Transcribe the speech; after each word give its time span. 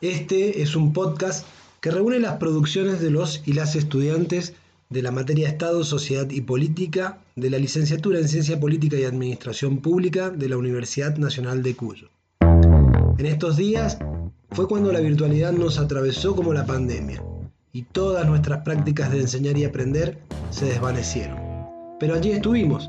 Este 0.00 0.62
es 0.62 0.76
un 0.76 0.92
podcast 0.92 1.44
que 1.80 1.90
reúne 1.90 2.20
las 2.20 2.36
producciones 2.36 3.00
de 3.00 3.10
los 3.10 3.42
y 3.46 3.54
las 3.54 3.74
estudiantes 3.74 4.54
de 4.90 5.02
la 5.02 5.10
materia 5.10 5.48
Estado, 5.48 5.82
Sociedad 5.82 6.30
y 6.30 6.40
Política 6.40 7.18
de 7.34 7.50
la 7.50 7.58
licenciatura 7.58 8.20
en 8.20 8.28
Ciencia 8.28 8.60
Política 8.60 8.96
y 8.96 9.02
Administración 9.02 9.78
Pública 9.78 10.30
de 10.30 10.48
la 10.48 10.56
Universidad 10.56 11.16
Nacional 11.16 11.64
de 11.64 11.74
Cuyo. 11.74 12.10
En 13.18 13.26
estos 13.26 13.56
días 13.56 13.98
fue 14.52 14.68
cuando 14.68 14.92
la 14.92 15.00
virtualidad 15.00 15.50
nos 15.50 15.80
atravesó 15.80 16.36
como 16.36 16.52
la 16.52 16.64
pandemia 16.64 17.20
y 17.72 17.82
todas 17.82 18.24
nuestras 18.24 18.62
prácticas 18.62 19.10
de 19.10 19.22
enseñar 19.22 19.58
y 19.58 19.64
aprender 19.64 20.20
se 20.50 20.66
desvanecieron. 20.66 21.40
Pero 21.98 22.14
allí 22.14 22.30
estuvimos, 22.30 22.88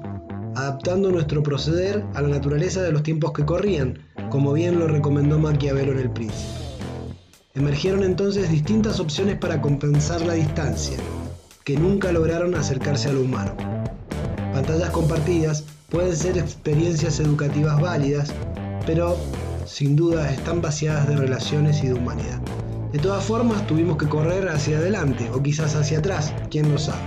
adaptando 0.56 1.10
nuestro 1.10 1.42
proceder 1.42 2.06
a 2.14 2.22
la 2.22 2.28
naturaleza 2.28 2.84
de 2.84 2.92
los 2.92 3.02
tiempos 3.02 3.34
que 3.34 3.46
corrían, 3.46 3.98
como 4.30 4.54
bien 4.54 4.78
lo 4.78 4.88
recomendó 4.88 5.40
Maquiavelo 5.40 5.94
en 5.94 6.00
El 6.02 6.12
Príncipe. 6.12 6.69
Emergieron 7.56 8.04
entonces 8.04 8.52
distintas 8.52 9.00
opciones 9.00 9.36
para 9.36 9.60
compensar 9.60 10.22
la 10.22 10.34
distancia, 10.34 10.98
que 11.64 11.78
nunca 11.78 12.12
lograron 12.12 12.54
acercarse 12.54 13.10
a 13.10 13.14
lo 13.14 13.22
humano. 13.22 13.56
Pantallas 14.54 14.92
compartidas 14.92 15.64
pueden 15.90 16.16
ser 16.16 16.38
experiencias 16.38 17.20
educativas 17.20 17.82
válidas, 17.82 18.32
pero 18.86 19.18
sin 19.66 19.96
duda 19.96 20.32
están 20.32 20.62
vaciadas 20.62 21.08
de 21.08 21.18
relaciones 21.18 21.84
y 21.84 21.88
de 21.88 21.96
humanidad. 21.96 22.40
De 22.92 23.00
todas 23.00 23.24
formas, 23.24 23.66
tuvimos 23.66 23.98
que 23.98 24.08
correr 24.08 24.48
hacia 24.48 24.78
adelante 24.78 25.28
o 25.32 25.42
quizás 25.42 25.76
hacia 25.76 26.00
atrás, 26.00 26.32
quién 26.52 26.72
lo 26.72 26.78
sabe. 26.78 27.02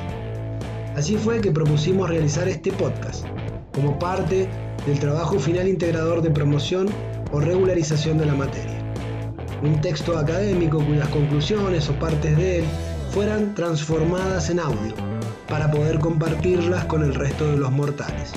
Así 0.96 1.16
fue 1.16 1.40
que 1.40 1.52
propusimos 1.52 2.08
realizar 2.08 2.48
este 2.48 2.72
podcast, 2.72 3.24
como 3.72 3.96
parte 3.96 4.48
del 4.86 4.98
trabajo 4.98 5.38
final 5.38 5.68
integrador 5.68 6.20
de 6.20 6.32
promoción 6.32 6.88
o 7.30 7.38
regularización 7.38 8.18
de 8.18 8.26
la 8.26 8.34
materia 8.34 8.82
un 9.62 9.80
texto 9.80 10.18
académico 10.18 10.84
cuyas 10.84 11.08
conclusiones 11.08 11.88
o 11.88 11.92
partes 11.94 12.36
de 12.36 12.58
él 12.58 12.64
fueran 13.12 13.54
transformadas 13.54 14.50
en 14.50 14.58
audio 14.58 14.94
para 15.48 15.70
poder 15.70 16.00
compartirlas 16.00 16.84
con 16.86 17.02
el 17.02 17.14
resto 17.14 17.46
de 17.46 17.56
los 17.58 17.70
mortales. 17.70 18.32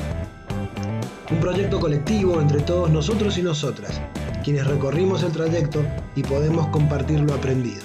Un 1.31 1.39
proyecto 1.39 1.80
colectivo 1.80 2.39
entre 2.39 2.61
todos 2.61 2.91
nosotros 2.91 3.38
y 3.38 3.41
nosotras, 3.41 3.99
quienes 4.44 4.67
recorrimos 4.67 5.23
el 5.23 5.31
trayecto 5.31 5.81
y 6.16 6.22
podemos 6.22 6.67
compartir 6.67 7.22
lo 7.22 7.33
aprendido. 7.33 7.81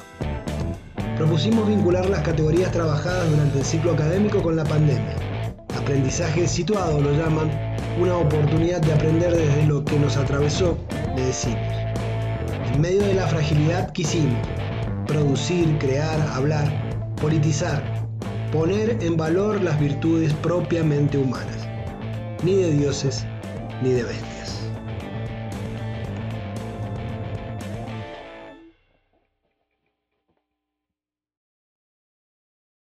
Propusimos 1.16 1.66
vincular 1.66 2.08
las 2.10 2.22
categorías 2.22 2.72
trabajadas 2.72 3.30
durante 3.30 3.58
el 3.58 3.64
ciclo 3.64 3.92
académico 3.92 4.42
con 4.42 4.56
la 4.56 4.64
pandemia. 4.64 5.16
Aprendizaje 5.78 6.46
situado 6.46 7.00
lo 7.00 7.12
llaman, 7.12 7.50
una 7.98 8.16
oportunidad 8.16 8.80
de 8.80 8.92
aprender 8.92 9.34
desde 9.34 9.66
lo 9.66 9.84
que 9.84 9.98
nos 9.98 10.16
atravesó, 10.16 10.76
le 11.16 11.26
decimos. 11.26 11.89
En 12.72 12.80
medio 12.80 13.02
de 13.02 13.14
la 13.14 13.26
fragilidad 13.26 13.92
quisimos 13.92 14.46
producir, 15.06 15.76
crear, 15.78 16.20
hablar, 16.32 16.68
politizar, 17.20 17.82
poner 18.52 18.96
en 19.02 19.16
valor 19.16 19.60
las 19.60 19.78
virtudes 19.80 20.32
propiamente 20.34 21.18
humanas, 21.18 21.66
ni 22.44 22.54
de 22.54 22.70
dioses 22.70 23.26
ni 23.82 23.90
de 23.90 24.04
bestias. 24.04 24.69